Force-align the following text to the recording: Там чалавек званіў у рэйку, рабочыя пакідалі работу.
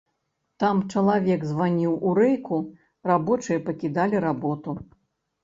Там 0.61 0.79
чалавек 0.93 1.43
званіў 1.51 1.93
у 2.07 2.15
рэйку, 2.21 2.57
рабочыя 3.13 3.59
пакідалі 3.69 4.25
работу. 4.27 4.77